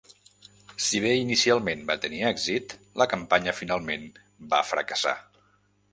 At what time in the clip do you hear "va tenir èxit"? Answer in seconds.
1.91-2.75